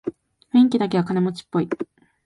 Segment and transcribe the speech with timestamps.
[0.51, 1.69] 雰囲気だけは金持ちっぽい